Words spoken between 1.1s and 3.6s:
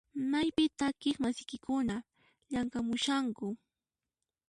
masiykikuna llamk'amushanku?